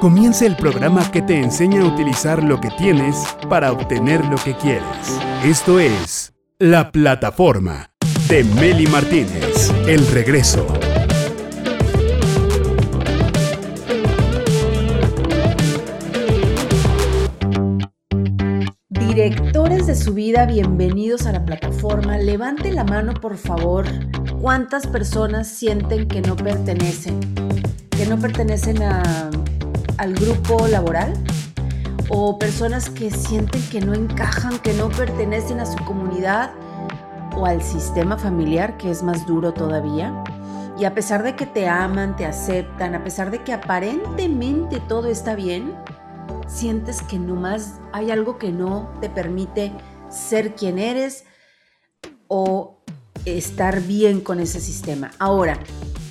[0.00, 3.16] Comienza el programa que te enseña a utilizar lo que tienes
[3.48, 4.84] para obtener lo que quieres.
[5.44, 7.90] Esto es La Plataforma
[8.28, 9.72] de Meli Martínez.
[9.86, 10.66] El regreso.
[18.88, 22.18] Directores de su vida, bienvenidos a la plataforma.
[22.18, 23.84] Levante la mano, por favor.
[24.40, 27.18] ¿Cuántas personas sienten que no pertenecen?
[27.98, 31.14] Que no pertenecen al grupo laboral
[32.08, 36.52] o personas que sienten que no encajan, que no pertenecen a su comunidad
[37.36, 40.14] o al sistema familiar, que es más duro todavía.
[40.78, 45.08] Y a pesar de que te aman, te aceptan, a pesar de que aparentemente todo
[45.08, 45.74] está bien,
[46.46, 49.72] sientes que nomás hay algo que no te permite
[50.08, 51.24] ser quien eres
[52.28, 52.78] o
[53.24, 55.10] estar bien con ese sistema.
[55.18, 55.58] Ahora,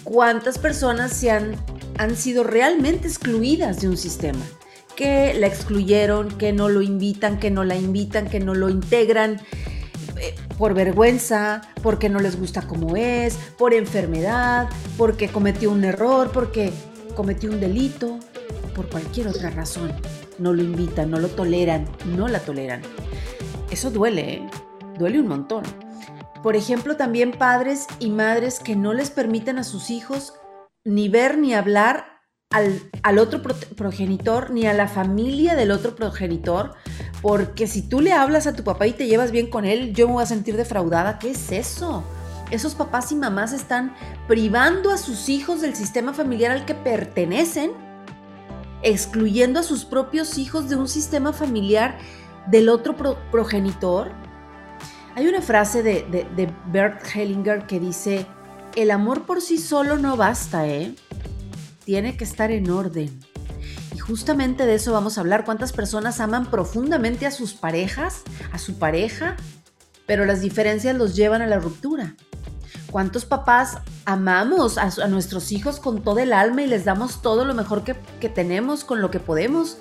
[0.04, 1.56] ¿cuántas personas se han
[1.98, 4.44] han sido realmente excluidas de un sistema,
[4.96, 9.40] que la excluyeron, que no lo invitan, que no la invitan, que no lo integran
[10.20, 16.32] eh, por vergüenza, porque no les gusta como es, por enfermedad, porque cometió un error,
[16.32, 16.72] porque
[17.16, 18.20] cometió un delito,
[18.76, 19.92] por cualquier otra razón.
[20.40, 22.82] No lo invitan, no lo toleran, no la toleran.
[23.72, 24.50] Eso duele, ¿eh?
[24.98, 25.64] duele un montón.
[26.44, 30.34] Por ejemplo, también padres y madres que no les permiten a sus hijos
[30.88, 33.42] ni ver ni hablar al, otro
[33.76, 36.76] progenitor, ni a la familia del otro progenitor,
[37.22, 40.08] porque si tú le hablas a tu papá y te llevas bien con él, yo
[40.08, 41.20] me voy a sentir defraudada.
[41.20, 42.06] ¿Qué es eso?
[42.52, 43.94] Esos papás y mamás están
[44.30, 47.72] privando a sus hijos del sistema familiar al que pertenecen,
[48.82, 51.98] excluyendo a sus propios hijos de un sistema familiar
[52.50, 52.96] del otro
[53.30, 54.14] progenitor.
[55.16, 58.26] Hay una frase de, de Bert Hellinger que dice,
[58.78, 60.94] el amor por sí solo no basta, ¿eh?
[61.84, 63.20] Tiene que estar en orden.
[63.96, 65.46] Y justamente de eso vamos a hablar.
[65.46, 68.22] ¿Cuántas personas aman profundamente a sus parejas,
[68.52, 69.36] a su pareja,
[70.06, 72.14] pero las diferencias los llevan a la ruptura?
[72.92, 77.56] ¿Cuántos papás amamos a, nuestros hijos con todo el alma y les damos todo lo
[77.56, 79.80] mejor que, que tenemos con lo que podemos?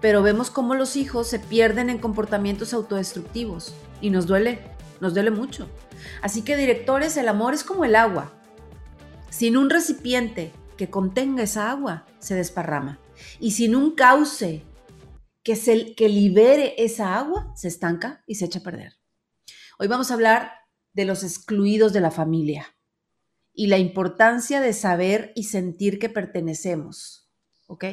[0.00, 5.30] Pero vemos cómo los hijos se pierden en comportamientos autodestructivos y nos duele, nos duele
[5.30, 5.68] mucho.
[6.22, 8.32] Así que directores, el amor es como el agua.
[9.30, 12.98] Sin un recipiente que contenga esa agua, se desparrama.
[13.40, 14.64] Y sin un cauce
[15.42, 18.94] que, se, que libere esa agua, se estanca y se echa a perder.
[19.78, 20.52] Hoy vamos a hablar
[20.92, 22.74] de los excluidos de la familia
[23.52, 27.30] y la importancia de saber y sentir que pertenecemos.
[27.66, 27.84] ¿Ok?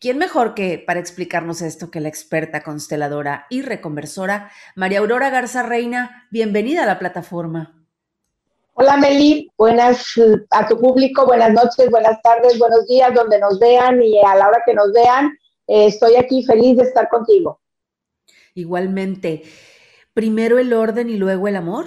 [0.00, 5.62] ¿Quién mejor que para explicarnos esto que la experta consteladora y reconversora María Aurora Garza
[5.62, 6.26] Reina?
[6.32, 7.81] Bienvenida a la plataforma.
[8.74, 13.58] Hola Meli, buenas eh, a tu público, buenas noches, buenas tardes, buenos días, donde nos
[13.58, 15.36] vean y a la hora que nos vean.
[15.66, 17.60] Eh, estoy aquí feliz de estar contigo.
[18.54, 19.42] Igualmente.
[20.14, 21.84] Primero el orden y luego el amor.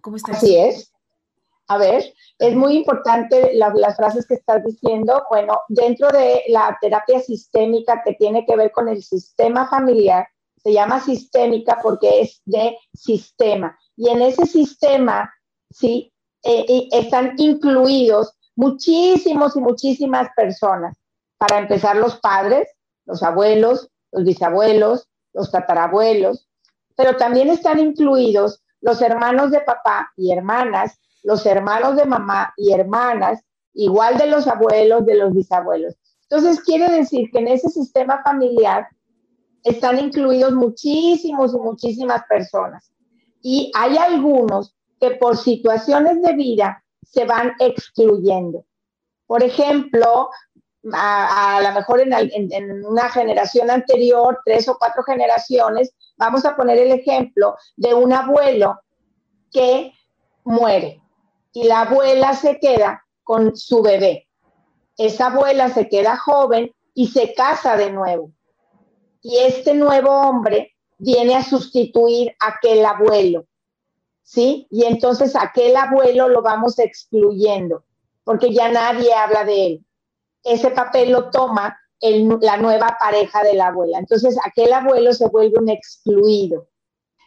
[0.00, 0.36] ¿Cómo estás?
[0.36, 0.92] Así es.
[1.66, 2.04] A ver,
[2.38, 5.24] es muy importante las frases que estás diciendo.
[5.28, 10.28] Bueno, dentro de la terapia sistémica que tiene que ver con el sistema familiar,
[10.62, 13.76] se llama sistémica porque es de sistema.
[13.96, 15.28] Y en ese sistema
[15.74, 16.12] ¿sí?
[16.42, 20.96] Eh, están incluidos muchísimos y muchísimas personas.
[21.36, 22.68] Para empezar, los padres,
[23.06, 26.48] los abuelos, los bisabuelos, los tatarabuelos,
[26.96, 32.72] pero también están incluidos los hermanos de papá y hermanas, los hermanos de mamá y
[32.72, 33.40] hermanas,
[33.72, 35.94] igual de los abuelos, de los bisabuelos.
[36.28, 38.86] Entonces, quiere decir que en ese sistema familiar
[39.64, 42.92] están incluidos muchísimos y muchísimas personas.
[43.42, 48.64] Y hay algunos que por situaciones de vida se van excluyendo.
[49.26, 50.30] Por ejemplo,
[50.92, 56.78] a, lo mejor en, en, una generación anterior, tres o cuatro generaciones, vamos a poner
[56.78, 58.80] el ejemplo de un abuelo
[59.52, 59.92] que
[60.44, 61.02] muere
[61.52, 64.26] y la abuela se queda con su bebé.
[64.96, 68.30] Esa abuela se queda joven y se casa de nuevo.
[69.22, 73.46] Y este nuevo hombre viene a sustituir a aquel abuelo.
[74.24, 74.66] ¿Sí?
[74.70, 77.84] Y entonces aquel abuelo lo vamos excluyendo,
[78.24, 79.86] porque ya nadie habla de él.
[80.42, 83.98] Ese papel lo toma la nueva pareja de la abuela.
[83.98, 86.68] Entonces aquel abuelo se vuelve un excluido,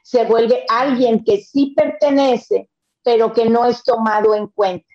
[0.04, 2.70] se vuelve alguien que sí pertenece,
[3.04, 4.88] pero que no es tomado en cuenta.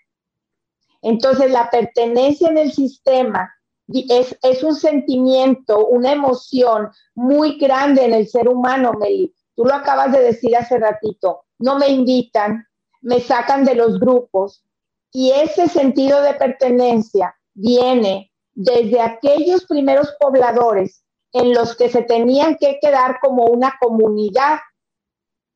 [1.00, 3.52] Entonces la pertenencia en el sistema
[3.88, 9.34] es, es un sentimiento, una emoción muy grande en el ser humano, Meli.
[9.56, 12.66] Tú lo acabas de decir hace ratito no me invitan,
[13.00, 14.64] me sacan de los grupos
[15.12, 22.56] y ese sentido de pertenencia viene desde aquellos primeros pobladores en los que se tenían
[22.56, 24.58] que quedar como una comunidad,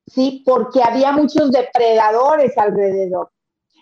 [0.07, 0.43] ¿sí?
[0.47, 3.31] Porque había muchos depredadores alrededor.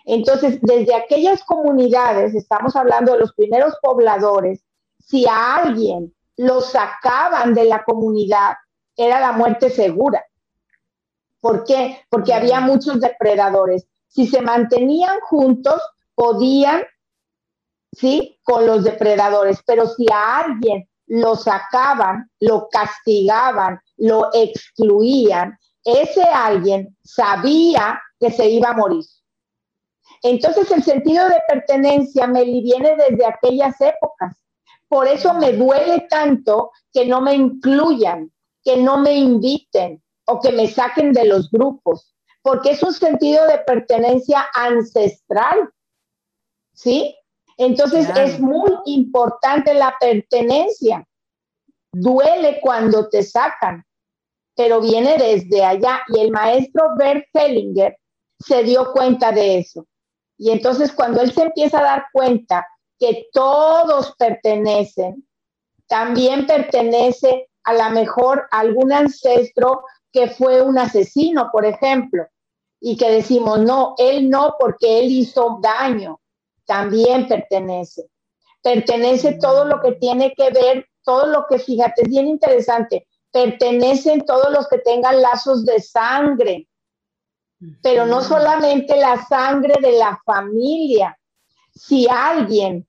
[0.05, 4.63] Entonces, desde aquellas comunidades, estamos hablando de los primeros pobladores,
[4.99, 8.55] si a alguien lo sacaban de la comunidad,
[8.97, 10.23] era la muerte segura.
[11.45, 11.99] ¿Por qué?
[12.09, 13.87] Porque había muchos depredadores.
[14.07, 15.79] Si se mantenían juntos,
[16.15, 16.81] podían,
[17.91, 18.39] ¿sí?
[18.41, 19.59] Con los depredadores.
[19.63, 28.49] Pero si a alguien lo sacaban, lo castigaban, lo excluían, ese alguien sabía que se
[28.49, 29.05] iba a morir.
[30.23, 34.35] Entonces el sentido de pertenencia me viene desde aquellas épocas.
[34.87, 38.31] Por eso me duele tanto que no me incluyan,
[38.63, 43.45] que no me inviten o que me saquen de los grupos, porque es un sentido
[43.47, 45.69] de pertenencia ancestral.
[46.73, 47.15] ¿Sí?
[47.57, 51.07] Entonces es muy importante la pertenencia.
[51.93, 53.85] Duele cuando te sacan,
[54.55, 56.01] pero viene desde allá.
[56.09, 57.97] Y el maestro Bert Hellinger
[58.39, 59.87] se dio cuenta de eso.
[60.37, 62.67] Y entonces cuando él se empieza a dar cuenta
[62.99, 65.25] que todos pertenecen,
[65.87, 69.83] también pertenece a lo mejor algún ancestro
[70.15, 72.25] que fue un asesino, por ejemplo,
[72.79, 76.21] y que decimos, no, él no porque él hizo daño,
[76.65, 78.09] también pertenece.
[78.63, 84.25] Pertenece todo lo que tiene que ver, todo lo que, fíjate, es bien interesante, pertenecen
[84.25, 86.69] todos los que tengan lazos de sangre,
[87.83, 91.19] pero no solamente la sangre de la familia.
[91.73, 92.87] Si alguien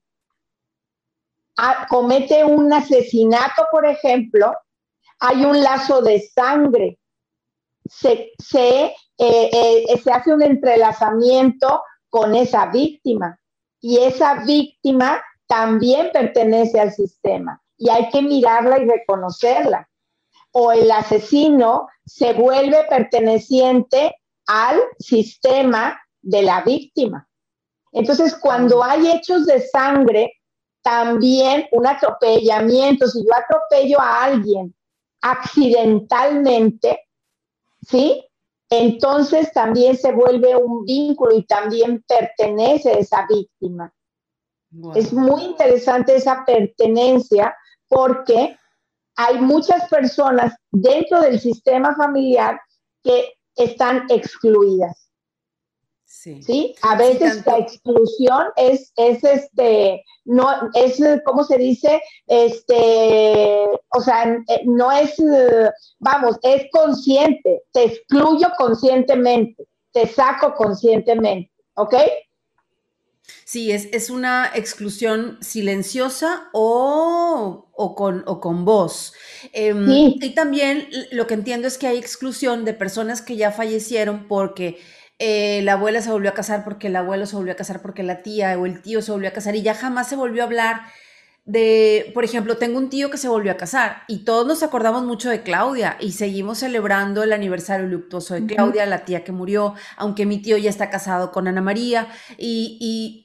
[1.89, 4.53] comete un asesinato, por ejemplo,
[5.19, 6.97] hay un lazo de sangre.
[7.89, 13.39] Se, se, eh, eh, se hace un entrelazamiento con esa víctima
[13.81, 19.87] y esa víctima también pertenece al sistema y hay que mirarla y reconocerla.
[20.51, 24.15] O el asesino se vuelve perteneciente
[24.47, 27.27] al sistema de la víctima.
[27.91, 30.33] Entonces, cuando hay hechos de sangre,
[30.81, 34.73] también un atropellamiento, si yo atropello a alguien
[35.21, 37.06] accidentalmente,
[37.89, 38.23] ¿sí?
[38.69, 43.93] Entonces también se vuelve un vínculo y también pertenece a esa víctima.
[44.93, 47.55] Es muy interesante esa pertenencia
[47.87, 48.57] porque
[49.15, 52.59] hay muchas personas dentro del sistema familiar
[53.01, 55.06] que están excluidas.
[56.45, 56.75] Sí.
[56.81, 62.01] A veces la exclusión es, es este, no, es, ¿cómo se dice?
[62.27, 65.15] Este, o sea, no es,
[65.99, 71.95] vamos, es consciente, te excluyo conscientemente, te saco conscientemente, ¿ok?
[73.45, 79.13] Sí, es, es una exclusión silenciosa o, o, con, o con voz.
[79.53, 84.27] Em, y también lo que entiendo es que hay exclusión de personas que ya fallecieron
[84.27, 84.79] porque
[85.19, 88.03] eh, la abuela se volvió a casar porque el abuelo se volvió a casar porque
[88.03, 90.45] la tía o el tío se volvió a casar y ya jamás se volvió a
[90.45, 90.81] hablar
[91.47, 95.05] de, por ejemplo, tengo un tío que se volvió a casar y todos nos acordamos
[95.05, 99.73] mucho de Claudia y seguimos celebrando el aniversario luctuoso de Claudia, la tía que murió,
[99.95, 103.23] aunque mi tío ya está casado con Ana María y,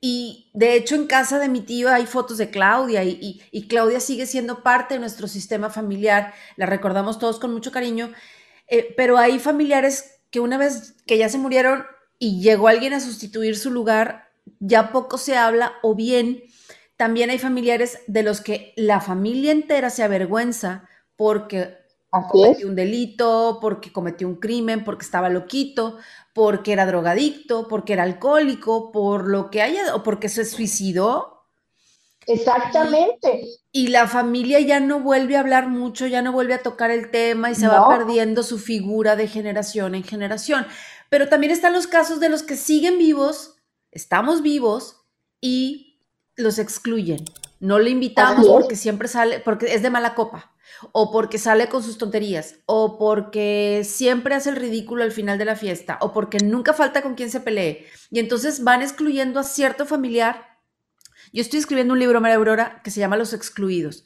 [0.00, 4.00] y, de hecho en casa de mi tío hay fotos de Claudia y, y, Claudia
[4.00, 8.10] sigue siendo parte de nuestro sistema familiar, la recordamos todos con mucho cariño,
[8.66, 11.84] eh, pero hay familiares que una vez que ya se murieron
[12.18, 14.28] y llegó alguien a sustituir su lugar,
[14.60, 16.42] ya poco se habla o bien
[16.98, 21.76] también hay familiares de los que la familia entera se avergüenza porque
[22.10, 25.98] cometió un delito, porque cometió un crimen, porque estaba loquito,
[26.34, 31.37] porque era drogadicto, porque era alcohólico, por lo que haya, o porque se suicidó
[32.28, 33.42] Exactamente.
[33.72, 37.10] Y, la familia ya no vuelve a hablar mucho, ya no vuelve a tocar el
[37.10, 40.66] tema y se va perdiendo su figura de generación en generación.
[41.08, 43.56] Pero también están los casos de los que siguen vivos,
[43.90, 45.06] estamos vivos
[45.40, 46.02] y
[46.36, 47.24] los excluyen.
[47.60, 50.52] No le invitamos porque siempre sale, porque es de mala copa,
[50.92, 55.46] o porque sale con sus tonterías, o porque siempre hace el ridículo al final de
[55.46, 57.86] la fiesta, o porque nunca falta con quien se pelee.
[58.10, 60.57] Y entonces van excluyendo a cierto familiar
[61.32, 64.04] yo estoy escribiendo un libro, María Aurora, que se llama Los Excluidos.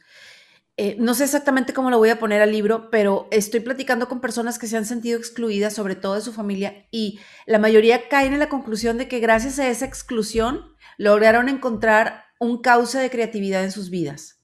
[0.79, 4.21] Eh, no sé exactamente cómo lo voy a poner al libro, pero estoy platicando con
[4.21, 8.33] personas que se han sentido excluidas, sobre todo de su familia, y la mayoría caen
[8.33, 13.65] en la conclusión de que gracias a esa exclusión lograron encontrar un cauce de creatividad
[13.65, 14.41] en sus vidas,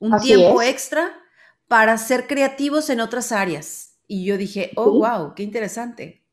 [0.00, 1.12] un tiempo extra
[1.68, 3.98] para ser creativos en otras áreas.
[4.08, 6.24] Y yo dije, oh, wow, qué interesante.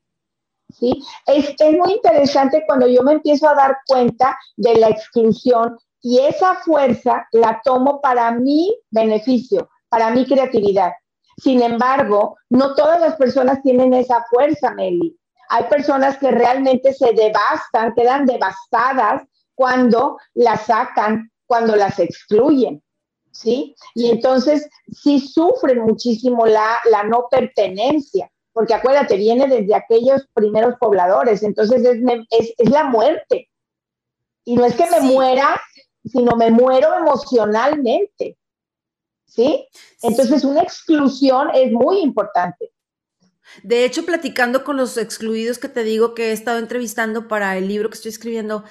[0.70, 0.92] Sí,
[1.26, 6.18] es, es muy interesante cuando yo me empiezo a dar cuenta de la exclusión y
[6.18, 10.92] esa fuerza la tomo para mi beneficio, para mi creatividad.
[11.38, 15.18] Sin embargo, no todas las personas tienen esa fuerza, Meli.
[15.48, 19.22] Hay personas que realmente se devastan, quedan devastadas
[19.54, 22.82] cuando las sacan, cuando las excluyen,
[23.30, 23.74] ¿sí?
[23.94, 30.74] Y entonces sí sufren muchísimo la, la no pertenencia, porque acuérdate, viene desde aquellos primeros
[30.78, 33.48] pobladores, entonces es, es, la muerte.
[34.44, 35.58] Y no es que me muera,
[36.04, 38.36] sino me muero emocionalmente.
[39.26, 39.66] ¿Sí?
[40.02, 42.72] Entonces una exclusión es muy importante.
[43.62, 47.68] De hecho, platicando con los excluidos que te digo que he estado entrevistando para el
[47.68, 48.64] libro que estoy escribiendo,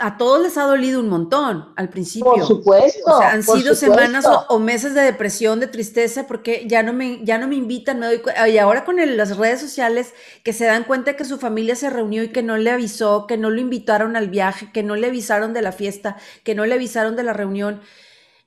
[0.00, 2.32] a todos les ha dolido un montón al principio.
[2.32, 3.00] Por supuesto.
[3.04, 7.24] O sea, han sido semanas o, meses de depresión, de tristeza, porque ya no me,
[7.24, 10.84] ya no me invitan, me doy Y ahora con las redes sociales, que se dan
[10.84, 14.16] cuenta que su familia se reunió y que no le avisó, que no lo invitaron
[14.16, 17.34] al viaje, que no le avisaron de la fiesta, que no le avisaron de la
[17.34, 17.82] reunión.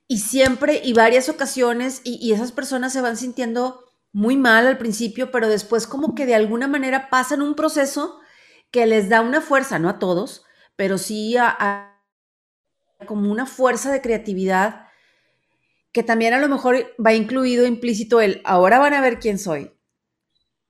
[0.08, 4.78] Y siempre, y varias ocasiones, y, y esas personas se van sintiendo muy mal al
[4.78, 8.20] principio, pero después como que de alguna manera pasan un proceso
[8.72, 10.46] que les da una fuerza, no a todos,
[10.76, 12.00] pero sí a,
[13.06, 14.88] como una fuerza de creatividad
[15.92, 19.72] que también a lo mejor va incluido implícito el ahora van a ver quién soy.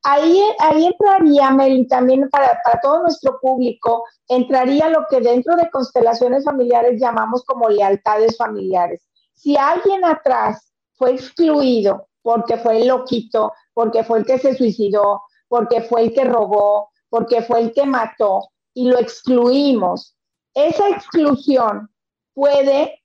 [0.06, 5.70] Ahí, ahí entraría, Meli, también para, para todo nuestro público, entraría lo que dentro de
[5.70, 9.08] constelaciones familiares llamamos como lealtades familiares.
[9.34, 15.22] Si alguien atrás fue excluido porque fue el loquito, porque fue el que se suicidó,
[15.48, 20.16] porque fue el que robó, porque fue el que mató, y lo excluimos,
[20.54, 21.90] esa exclusión
[22.34, 23.02] puede,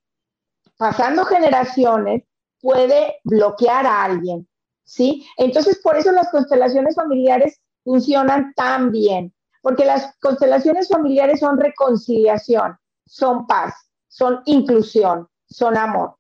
[0.77, 2.25] pasando generaciones,
[2.61, 4.49] puede bloquear a alguien,
[4.85, 5.27] ¿sí?
[5.37, 12.77] Entonces, por eso las constelaciones familiares funcionan tan bien, porque las constelaciones familiares son reconciliación,
[13.07, 13.75] son paz,
[14.09, 16.17] son inclusión, son amor.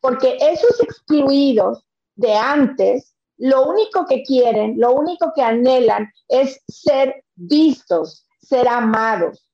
[0.00, 7.24] Porque esos excluidos de antes, lo único que quieren, lo único que anhelan es ser
[7.34, 9.46] vistos, ser amados,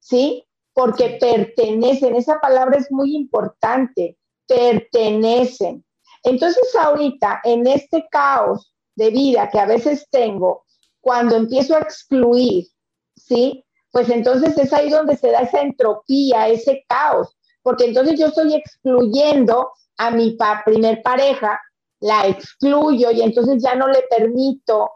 [0.00, 0.44] ¿sí?
[0.72, 5.84] Porque pertenecen, esa palabra es muy importante, pertenecen.
[6.22, 10.64] Entonces ahorita, en este caos de vida que a veces tengo,
[11.00, 12.66] cuando empiezo a excluir,
[13.14, 13.62] ¿sí?
[13.92, 18.54] Pues entonces es ahí donde se da esa entropía, ese caos, porque entonces yo estoy
[18.54, 21.60] excluyendo a mi primer pareja,
[22.00, 24.90] la excluyo y entonces ya no le permito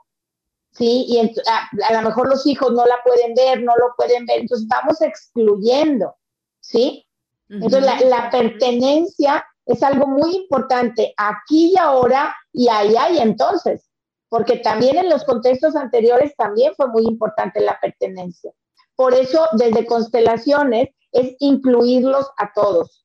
[0.72, 1.06] ¿sí?
[1.08, 4.66] Y a, lo mejor los hijos no la pueden ver, no lo pueden ver, entonces
[4.68, 6.16] vamos excluyendo,
[6.60, 7.06] ¿sí?
[7.48, 13.90] Entonces la, pertenencia es algo muy importante aquí y ahora y allá y entonces,
[14.28, 18.52] porque también en los contextos anteriores también fue muy importante la pertenencia.
[18.94, 23.04] Por eso desde constelaciones es incluirlos a todos.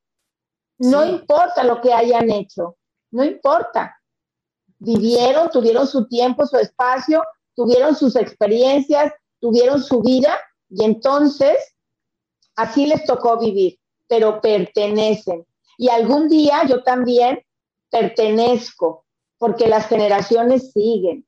[0.78, 2.78] No importa lo que hayan hecho,
[3.12, 4.00] no importa.
[4.78, 7.24] Vivieron, tuvieron su tiempo, su espacio,
[7.56, 11.58] tuvieron sus experiencias, tuvieron su vida y entonces
[12.56, 15.46] así les tocó vivir, pero pertenecen.
[15.78, 17.42] Y algún día yo también
[17.90, 19.06] pertenezco,
[19.38, 21.26] porque las generaciones siguen.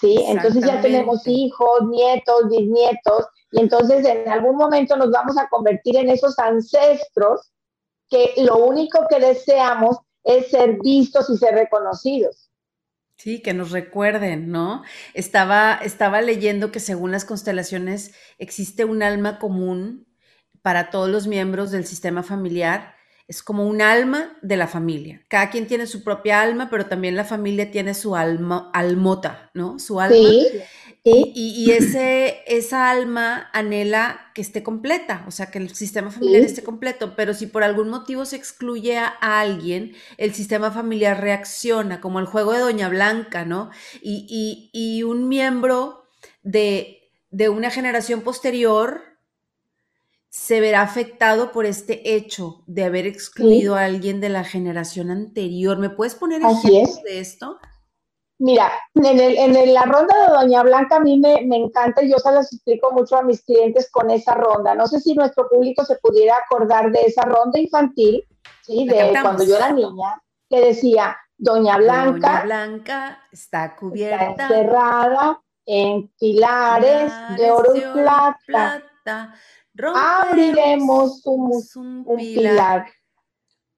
[0.00, 0.16] ¿Sí?
[0.26, 5.96] Entonces ya tenemos hijos, nietos, bisnietos, y entonces en algún momento nos vamos a convertir
[5.96, 7.52] en esos ancestros
[8.08, 12.50] que lo único que deseamos es ser vistos y ser reconocidos.
[13.22, 14.82] Sí, que nos recuerden, ¿no?
[15.14, 20.08] Estaba, estaba leyendo que según las constelaciones existe un alma común
[20.60, 22.96] para todos los miembros del sistema familiar.
[23.28, 25.22] Es como un alma de la familia.
[25.28, 29.78] Cada quien tiene su propia alma, pero también la familia tiene su alma, almota, ¿no?
[29.78, 30.16] Su alma.
[30.16, 30.48] Sí.
[31.04, 36.62] Y, ese, esa alma anhela que esté completa, o sea, que el sistema familiar esté
[36.62, 39.08] completo, pero si por algún motivo se excluye a
[39.40, 43.70] alguien, el sistema familiar reacciona, como el juego de Doña Blanca, ¿no?
[44.00, 46.04] Y, un miembro
[46.44, 49.02] de, de una generación posterior
[50.28, 55.78] se verá afectado por este hecho de haber excluido a alguien de la generación anterior.
[55.78, 57.58] ¿Me puedes poner ejemplos de esto?
[58.42, 62.52] Mira, en, la ronda de Doña Blanca a mí me, encanta y yo se las
[62.52, 64.74] explico mucho a mis clientes con esa ronda.
[64.74, 68.26] No sé si nuestro público se pudiera acordar de esa ronda infantil,
[68.62, 68.84] ¿sí?
[68.88, 70.20] De cuando yo era niña,
[70.50, 77.80] que decía, Doña Blanca, Doña Blanca está cubierta, está encerrada en pilares, de oro y
[77.80, 78.82] plata.
[79.94, 82.86] Abriremos un, pilar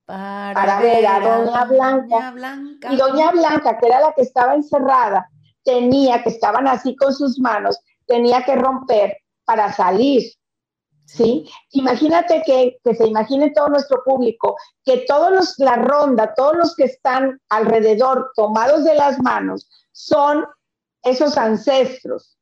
[0.06, 2.92] para, ver a Doña Blanca.
[2.92, 5.30] Y Doña Blanca, que era la que estaba encerrada,
[5.62, 10.23] tenía, que estaban así con sus manos, tenía que romper para salir.
[11.06, 11.49] ¿sí?
[11.70, 16.76] Imagínate que, que, se imagine todo nuestro público, que todos los, la ronda, todos los
[16.76, 20.44] que están alrededor tomados de las manos son
[21.02, 22.37] esos ancestros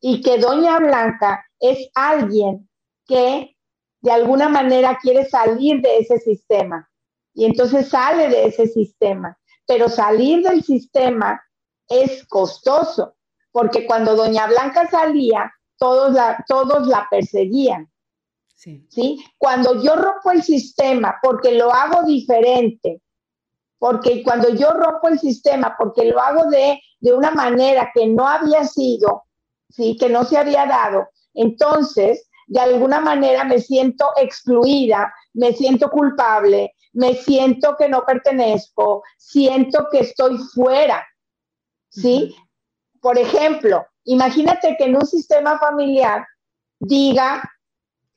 [0.00, 2.68] y que Doña Blanca es alguien
[3.06, 3.56] que
[4.00, 6.89] de alguna manera quiere salir de ese sistema
[7.34, 11.40] y entonces sale de ese sistema, pero salir del sistema
[11.88, 13.14] es costoso,
[13.52, 17.90] porque cuando Doña Blanca salía, todos la, todos la perseguían.
[18.54, 19.24] Sí.
[19.38, 23.00] Cuando yo rompo el sistema porque lo hago diferente,
[23.78, 28.28] porque cuando yo rompo el sistema porque lo hago de, de una manera que no
[28.28, 29.24] había sido,
[29.70, 29.96] ¿sí?
[29.96, 36.74] que no se había dado, entonces de alguna manera me siento excluida, me siento culpable,
[36.92, 41.06] me siento que no pertenezco, siento que estoy fuera.
[41.88, 42.34] ¿Sí?
[43.00, 46.26] Por ejemplo, imagínate que en un sistema familiar
[46.78, 47.42] diga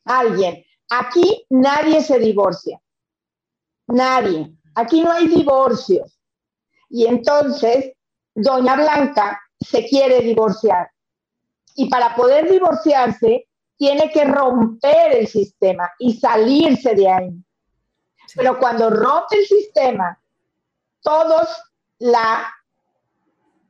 [0.05, 2.79] alguien, aquí nadie se divorcia,
[3.87, 6.19] nadie, aquí no hay divorcios.
[6.89, 7.93] Y entonces,
[8.35, 10.89] doña Blanca se quiere divorciar.
[11.75, 13.47] Y para poder divorciarse,
[13.83, 17.33] tiene que romper el sistema y salirse de ahí.
[18.33, 20.17] Pero cuando rompe el sistema,
[21.01, 21.49] todos
[21.99, 22.47] la,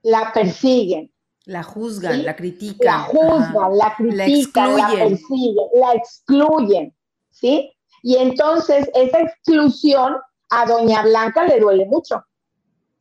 [0.04, 1.12] la persiguen.
[1.46, 2.86] La juzgan, la critican.
[2.86, 6.96] La juzgan, la critican, la, persiguen, la excluyen.
[7.32, 7.76] ¿Sí?
[8.04, 10.18] Y entonces esa exclusión
[10.52, 12.24] a Doña Blanca le duele mucho.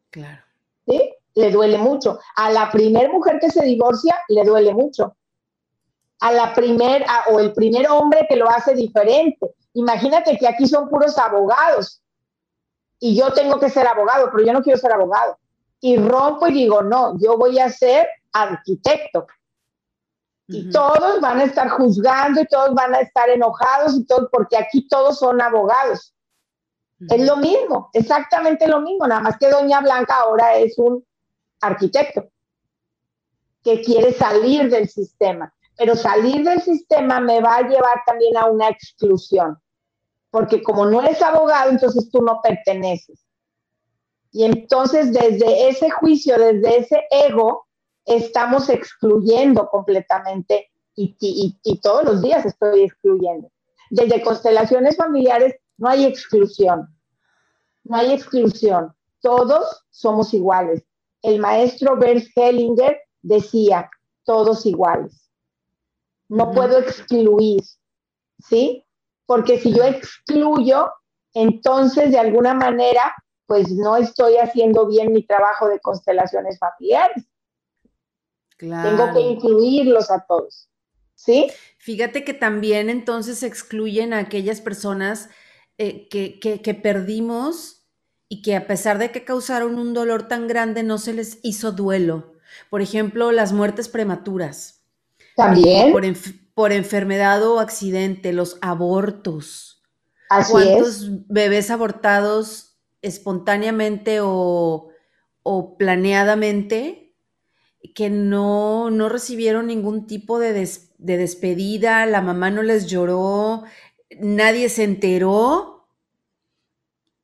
[0.09, 0.42] Claro.
[0.88, 1.12] ¿Sí?
[1.35, 2.19] Le duele mucho.
[2.37, 5.14] A la primer mujer que se divorcia, le duele mucho.
[6.22, 9.54] A la primer, o el primer hombre que lo hace diferente.
[9.74, 12.02] Imagínate que aquí son puros abogados
[13.04, 15.36] y yo tengo que ser abogado, pero yo no quiero ser abogado.
[15.80, 19.26] Y rompo y digo, no, yo voy a ser arquitecto.
[20.46, 24.56] Y todos van a estar juzgando y todos van a estar enojados y todo, porque
[24.56, 26.14] aquí todos son abogados.
[27.08, 31.04] Es lo mismo, exactamente lo mismo, nada más que Doña Blanca ahora es un
[31.61, 32.28] arquitecto
[33.64, 35.52] que quiere salir del sistema.
[35.76, 39.58] Pero salir del sistema me va a llevar también a una exclusión
[40.32, 43.22] porque como no eres abogado, entonces tú no perteneces.
[44.32, 47.66] Y entonces desde ese juicio, desde ese ego,
[48.06, 53.52] estamos excluyendo completamente y, todos los días estoy excluyendo.
[53.90, 56.88] Desde constelaciones familiares no hay exclusión,
[57.85, 60.82] no hay exclusión, todos somos iguales.
[61.20, 63.90] El maestro Bert Hellinger decía,
[64.24, 65.21] todos iguales.
[66.37, 67.62] No puedo excluir,
[68.38, 68.85] ¿sí?
[69.33, 70.92] porque si yo excluyo,
[71.33, 73.14] entonces de alguna manera,
[73.47, 77.25] pues no estoy haciendo bien mi trabajo de constelaciones familiares.
[78.59, 80.68] Tengo que incluirlos a todos.
[81.14, 81.51] ¿Sí?
[81.79, 85.31] Fíjate que también entonces excluyen a aquellas personas
[85.79, 87.87] eh, que, que, perdimos
[88.29, 91.73] y que a pesar de que causaron un dolor tan grande no se les hizo
[91.73, 92.35] duelo.
[92.68, 94.82] Por ejemplo, las muertes prematuras.
[95.37, 95.92] También
[96.55, 99.83] por enfermedad o accidente, los abortos.
[100.51, 104.88] ¿Cuántos bebés abortados espontáneamente o,
[105.79, 107.14] planeadamente
[107.95, 113.64] que no, no, recibieron ningún tipo de, de despedida, la mamá no les lloró,
[114.21, 115.88] nadie se enteró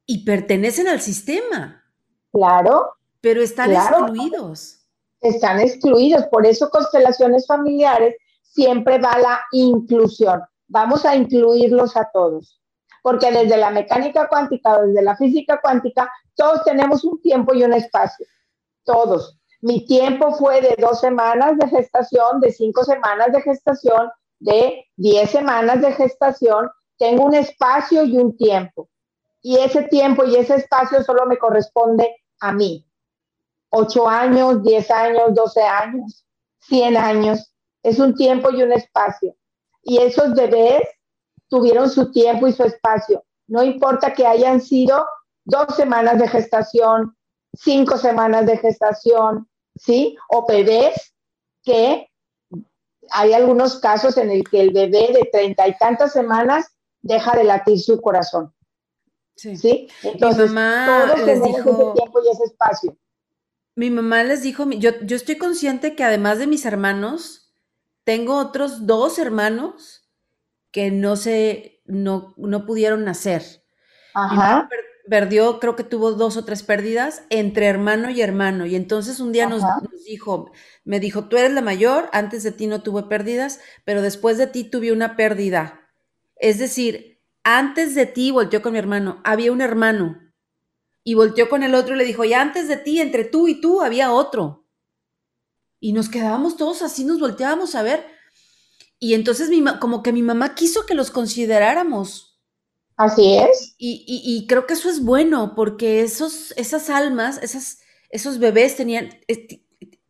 [0.05, 1.85] y pertenecen al sistema?
[2.33, 2.92] Claro.
[3.21, 4.77] Pero están excluidos.
[5.20, 10.42] Están excluidos, por eso constelaciones familiares siempre va la inclusión.
[10.68, 12.61] Vamos a incluirlos a todos.
[13.02, 17.72] Porque desde la mecánica cuántica desde la física cuántica, todos tenemos un tiempo y un
[17.72, 18.26] espacio.
[18.85, 19.38] Todos.
[19.61, 25.31] Mi tiempo fue de dos semanas de gestación, de cinco semanas de gestación, de diez
[25.31, 26.70] semanas de gestación.
[26.96, 28.88] Tengo un espacio y un tiempo.
[29.42, 32.88] Y ese tiempo y ese espacio solo me corresponde a mí.
[33.70, 36.24] Ocho años, diez años, doce años,
[36.61, 37.52] cien años.
[37.83, 39.37] Es un tiempo y un espacio.
[39.83, 40.83] Y esos bebés
[41.48, 43.24] tuvieron su tiempo y su espacio.
[43.46, 45.07] No importa que hayan sido
[45.44, 47.16] dos semanas de gestación,
[47.54, 50.16] cinco semanas de gestación, ¿sí?
[50.28, 51.14] O bebés
[51.62, 52.11] que
[53.11, 56.66] hay algunos casos en el que el bebé de treinta y tantas semanas
[57.00, 58.52] deja de latir su corazón.
[59.37, 59.88] Sí.
[60.02, 62.96] Entonces, mi mamá todos les dijo, ese tiempo y ese espacio.
[63.78, 67.54] Mi mamá les dijo, yo, yo estoy consciente que además de mis hermanos,
[68.02, 70.10] tengo otros dos hermanos
[70.72, 73.44] que no se, no, no pudieron nacer.
[74.14, 74.68] Ajá.
[75.08, 78.66] perdió, creo que tuvo dos o tres pérdidas entre hermano y hermano.
[78.66, 79.62] Y entonces un día nos,
[80.04, 80.50] dijo,
[80.82, 84.48] me dijo, tú eres la mayor, antes de ti no tuve pérdidas, pero después de
[84.48, 85.88] ti tuve una pérdida
[86.34, 90.27] Es decir, antes de ti, volteó con mi hermano, había un hermano.
[91.09, 93.62] Y volteó con el otro y le dijo, y antes de ti, entre tú y
[93.62, 94.66] tú, había otro.
[95.81, 98.05] Y nos quedábamos todos así, nos volteábamos a ver.
[98.99, 102.38] Y entonces mi, como que mi mamá quiso que los consideráramos.
[102.99, 103.75] Así es.
[103.79, 107.79] Y, creo que eso es bueno, porque esos, esas almas, esas,
[108.11, 109.09] esos bebés tenían,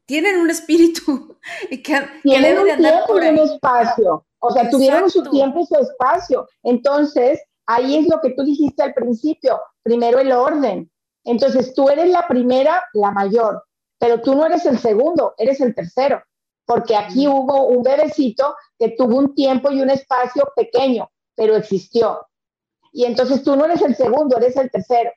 [0.05, 1.39] tienen un espíritu
[1.71, 4.27] y que, tienen un tiempo y un espacio.
[4.41, 6.49] O sea, tuvieron su tiempo y su espacio.
[6.65, 9.61] Entonces, ahí es lo que tú dijiste al principio.
[9.89, 10.91] Primero el orden.
[11.25, 13.65] Entonces, tú eres la primera, la mayor,
[13.99, 16.23] pero tú no eres el segundo, eres el tercero.
[16.65, 22.27] Porque aquí hubo un bebecito que tuvo un tiempo y un espacio pequeño, pero existió.
[22.93, 25.11] Y entonces tú no eres el segundo, eres el tercero.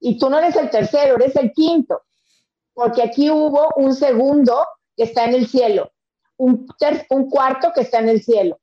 [0.00, 2.02] Y tú no eres el tercero, eres el quinto
[2.80, 4.64] porque aquí hubo un segundo
[4.96, 5.92] que está en el cielo,
[6.38, 6.66] un,
[7.10, 8.58] un cuarto que está en el cielo,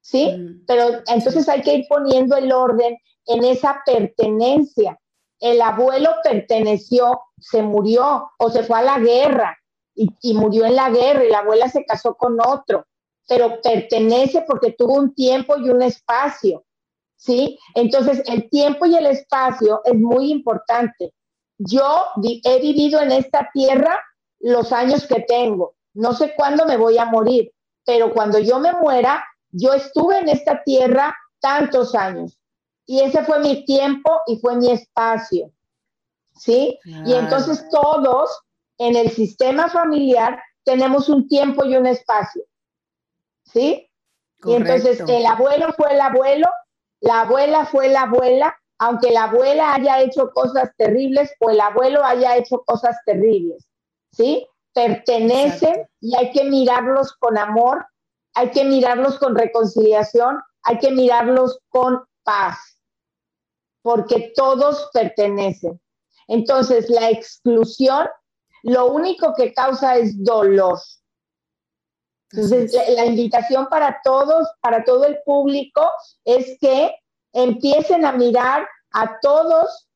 [0.00, 0.28] ¿sí?
[0.28, 0.64] Mm.
[0.66, 4.98] Pero entonces hay que ir poniendo el orden en esa pertenencia.
[5.40, 9.58] El abuelo perteneció, se murió o se fue a la guerra
[9.94, 12.86] y, murió en la guerra y la abuela se casó con otro,
[13.28, 16.64] pero pertenece porque tuvo un tiempo y un espacio,
[17.16, 17.58] ¿sí?
[17.74, 21.12] Entonces el tiempo y el espacio es muy importante
[21.64, 24.00] yo he vivido en esta tierra
[24.40, 25.74] los años que tengo.
[25.94, 27.52] No sé cuándo me voy a morir,
[27.84, 32.38] pero cuando yo me muera, yo estuve en esta tierra tantos años.
[32.92, 35.50] Y ese fue mi tiempo y fue mi espacio.
[36.36, 36.78] ¿Sí?
[36.84, 38.38] Y entonces todos
[38.76, 42.42] en el sistema familiar tenemos un tiempo y un espacio.
[43.46, 43.90] ¿Sí?
[44.44, 46.46] Y entonces el abuelo fue el abuelo,
[47.00, 52.04] la abuela fue la abuela, aunque la abuela haya hecho cosas terribles o el abuelo
[52.04, 53.66] haya hecho cosas terribles,
[54.10, 54.46] ¿sí?
[54.74, 57.86] Pertenecen y hay que mirarlos con amor,
[58.34, 62.71] hay que mirarlos con reconciliación, hay que mirarlos con paz,
[63.82, 65.80] porque todos pertenecen.
[66.28, 68.06] Entonces, la exclusión
[68.62, 70.78] lo único que causa es dolor.
[72.30, 75.90] Entonces, la, invitación para todos, para todo el público,
[76.24, 76.94] es que
[77.32, 79.88] empiecen a mirar a todos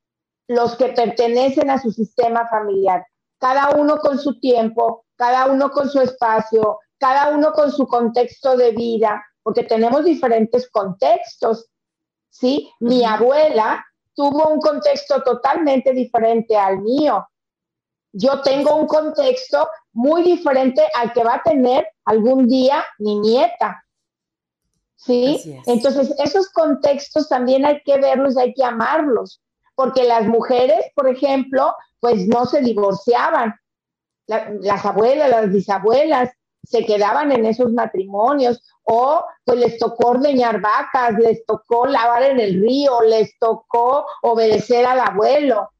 [0.48, 3.04] los que pertenecen a su sistema familiar,
[3.38, 8.56] cada uno con su tiempo, cada uno con su espacio, cada uno con su contexto
[8.56, 11.68] de vida, porque tenemos diferentes contextos,
[12.38, 12.70] ¿sí?
[12.80, 17.26] Mi abuela tuvo un contexto totalmente diferente al mío.
[18.12, 23.82] Yo tengo un contexto muy diferente al que va a tener algún día mi nieta.
[24.96, 25.60] ¿sí?
[25.66, 29.42] Entonces, esos contextos también hay que verlos, hay que amarlos,
[29.74, 33.54] porque las mujeres, por ejemplo, pues no se divorciaban.
[34.26, 36.30] las abuelas, las bisabuelas
[36.66, 42.40] se quedaban en esos matrimonios o pues les tocó ordeñar vacas, les tocó lavar en
[42.40, 45.70] el río, les tocó obedecer al abuelo,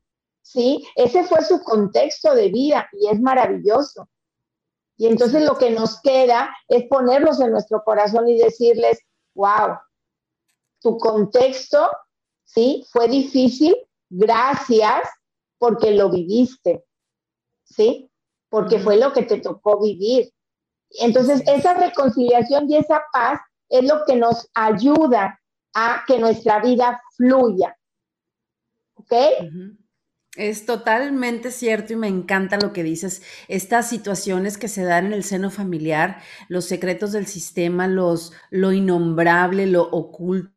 [0.43, 0.87] ¿sí?
[0.95, 4.09] Ese fue su contexto de vida y es maravilloso.
[4.97, 9.01] Y entonces lo que nos queda es ponerlos en nuestro corazón y decirles,
[9.35, 9.79] wow,
[10.81, 11.91] tu contexto,
[12.45, 12.87] ¿sí?
[12.91, 13.77] Fue difícil,
[14.09, 15.09] gracias
[15.59, 16.85] porque lo viviste,
[17.65, 18.11] ¿sí?
[18.49, 20.33] Porque fue lo que te tocó vivir.
[21.01, 25.41] Entonces, esa reconciliación y esa paz es lo que nos ayuda
[25.75, 27.77] a que nuestra vida fluya.
[28.95, 29.13] ¿Ok?
[30.37, 33.23] Es totalmente cierto y me encanta lo que dices.
[33.49, 38.73] Estas situaciones que se dan en el seno familiar, los secretos del sistema, los, lo
[38.73, 40.53] innombrable, lo oculto.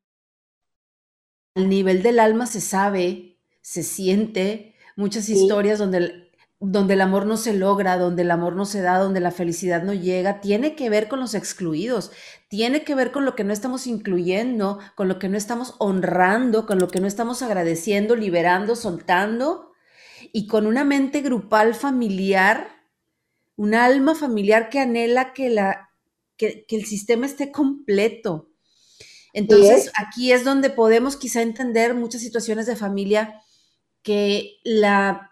[1.56, 6.29] Al nivel del alma se sabe, se siente, muchas historias donde
[6.62, 9.82] donde el amor no se logra, donde el amor no se da, donde la felicidad
[9.82, 12.12] no llega, tiene que ver con los excluidos,
[12.50, 16.66] tiene que ver con lo que no estamos incluyendo, con lo que no estamos honrando,
[16.66, 19.72] con lo que no estamos agradeciendo, liberando, soltando
[20.34, 22.68] y con una mente grupal familiar,
[23.56, 25.92] un alma familiar que anhela que, la,
[26.36, 28.50] que, el sistema esté completo.
[29.32, 33.42] Entonces, aquí es donde podemos quizá entender muchas situaciones de familia
[34.02, 35.29] que la,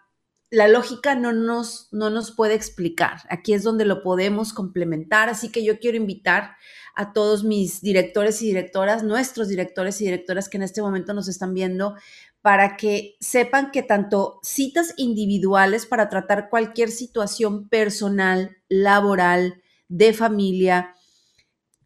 [0.50, 3.20] la lógica no nos, no nos puede explicar.
[3.28, 5.28] Aquí es donde lo podemos complementar.
[5.28, 6.56] Así que yo quiero invitar
[6.94, 11.28] a todos mis directores y directoras, nuestros directores y directoras que en este momento nos
[11.28, 11.94] están viendo,
[12.40, 20.94] para que sepan que tanto citas individuales para tratar cualquier situación personal, laboral, de familia,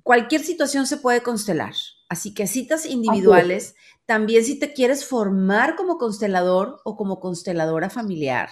[0.03, 1.75] cualquier situación se puede constelar.
[2.09, 3.75] Así que citas individuales,
[4.13, 8.51] también si te quieres formar como constelador o como consteladora familiar,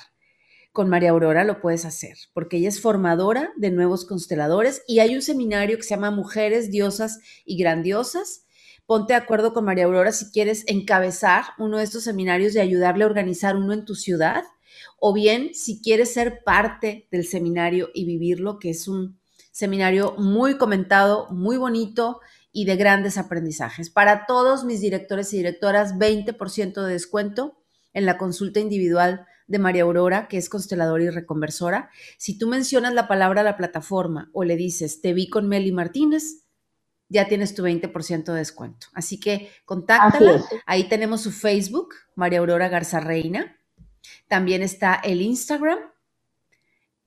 [0.72, 5.14] con María Aurora lo puedes hacer, porque ella es formadora de nuevos consteladores y hay
[5.14, 8.46] un seminario que se llama Mujeres, Diosas y Grandiosas,
[8.86, 13.04] ponte de acuerdo con María Aurora si quieres encabezar uno de estos seminarios y ayudarle
[13.04, 14.44] a organizar uno en tu ciudad,
[14.98, 19.18] o bien si quieres ser parte del seminario y vivirlo, que es un
[19.52, 22.20] seminario muy comentado, muy bonito
[22.52, 23.90] y de grandes aprendizajes.
[23.90, 27.58] Para todos mis directores y directoras, 20% de descuento
[27.92, 31.90] en la consulta individual de María Aurora, que es consteladora y reconversora.
[32.18, 36.46] Si tú mencionas la palabra la plataforma o le dices, te vi con Meli Martínez,
[37.08, 38.86] ya tienes tu 20% de descuento.
[38.94, 40.44] Así que contáctala.
[40.66, 43.56] Ahí tenemos su Facebook, María Aurora Garza Reina.
[44.28, 45.80] También está el Instagram.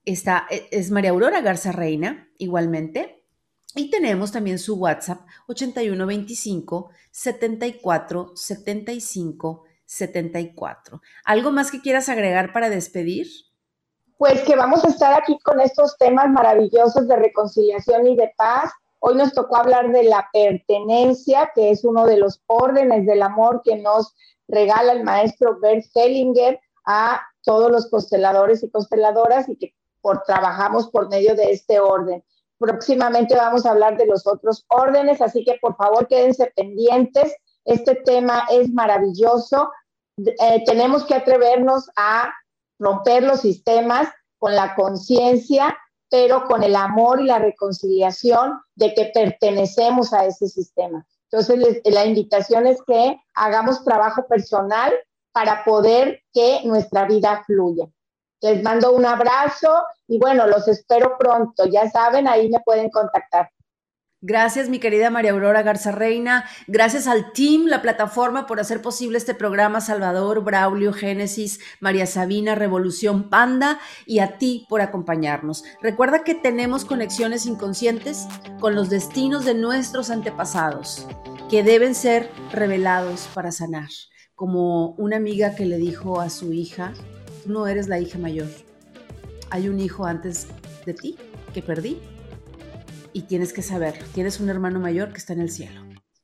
[0.04, 3.23] Está, e, es María Aurora Garza Reina, igualmente.
[3.74, 11.00] Y tenemos también su WhatsApp 8125 74 75 74.
[11.24, 13.26] ¿Algo más que quieras agregar para despedir?
[14.16, 18.70] Pues que vamos a estar aquí con estos temas maravillosos de reconciliación y de paz.
[19.00, 23.62] Hoy nos tocó hablar de la pertenencia, que es uno de los órdenes del amor
[23.64, 24.14] que nos
[24.48, 30.88] regala el maestro Bert Hellinger a todos los consteladores y consteladoras y que por, trabajamos
[30.90, 32.22] por medio de este orden.
[32.58, 37.34] Próximamente vamos a hablar de los otros órdenes, así que por favor quédense pendientes.
[37.64, 39.70] Este tema es maravilloso.
[40.16, 42.32] Eh, tenemos que atrevernos a
[42.78, 45.76] romper los sistemas con la conciencia,
[46.10, 51.06] pero con el amor y la reconciliación de que pertenecemos a ese sistema.
[51.30, 54.92] Entonces, la invitación es que hagamos trabajo personal
[55.32, 57.88] para poder que nuestra vida fluya.
[58.44, 59.70] Les mando un abrazo
[60.06, 61.64] y bueno, los espero pronto.
[61.64, 63.48] Ya saben, ahí me pueden contactar.
[64.20, 66.44] Gracias, mi querida María Aurora Garza Reina.
[66.66, 69.80] Gracias al team, la plataforma, por hacer posible este programa.
[69.80, 75.64] Salvador, Braulio, Génesis, María Sabina, Revolución Panda y a ti por acompañarnos.
[75.80, 78.26] Recuerda que tenemos conexiones inconscientes
[78.60, 81.06] con los destinos de nuestros antepasados
[81.48, 83.88] que deben ser revelados para sanar.
[84.34, 86.92] Como una amiga que le dijo a su hija,
[87.44, 88.48] tú no eres la hija mayor.
[89.50, 90.48] Hay un hijo antes
[90.86, 91.16] de ti
[91.52, 92.00] que perdí
[93.12, 95.80] y tienes que saber, tienes un hermano mayor que está en el cielo.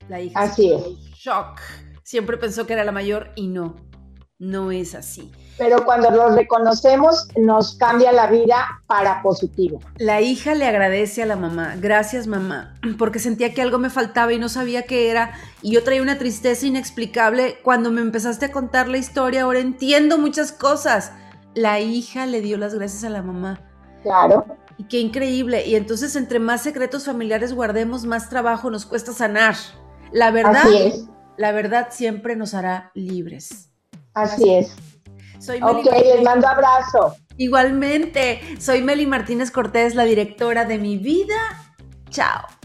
[0.08, 0.82] La hija así es.
[1.14, 1.60] Shock.
[2.02, 3.76] Siempre pensó que era la mayor y no,
[4.38, 5.30] no es así.
[5.60, 9.78] Pero cuando lo reconocemos nos cambia la vida para positivo.
[9.98, 14.32] La hija le agradece a la mamá, gracias mamá, porque sentía que algo me faltaba
[14.32, 17.58] y no sabía qué era y yo traía una tristeza inexplicable.
[17.62, 21.12] Cuando me empezaste a contar la historia, ahora entiendo muchas cosas.
[21.54, 23.60] La hija le dio las gracias a la mamá.
[24.02, 24.46] Claro.
[24.78, 25.66] Y qué increíble.
[25.66, 29.56] Y entonces entre más secretos familiares guardemos, más trabajo nos cuesta sanar.
[30.10, 30.64] La verdad,
[31.36, 33.68] la verdad siempre nos hará libres.
[34.14, 34.74] Así, es.
[35.40, 37.16] Soy Meli ok, les mando abrazo.
[37.38, 41.34] Igualmente, soy Meli Martínez Cortés, la directora de Mi Vida.
[42.10, 42.59] Chao.